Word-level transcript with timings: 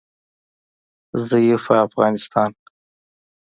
ضعیفه 1.27 1.73
افغانستان 1.87 2.51